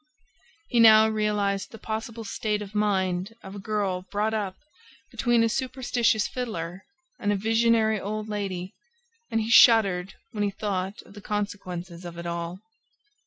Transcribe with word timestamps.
He 0.69 0.79
now 0.79 1.07
realized 1.07 1.69
the 1.69 1.77
possible 1.77 2.23
state 2.23 2.63
of 2.63 2.73
mind 2.73 3.35
of 3.43 3.53
a 3.53 3.59
girl 3.59 4.01
brought 4.11 4.33
up 4.33 4.55
between 5.11 5.43
a 5.43 5.47
superstitious 5.47 6.27
fiddler 6.27 6.85
and 7.19 7.31
a 7.31 7.35
visionary 7.35 7.99
old 7.99 8.27
lady 8.27 8.73
and 9.29 9.41
he 9.41 9.51
shuddered 9.51 10.15
when 10.31 10.43
he 10.43 10.49
thought 10.49 11.03
of 11.03 11.13
the 11.13 11.21
consequences 11.21 12.03
of 12.03 12.17
it 12.17 12.25
all. 12.25 12.61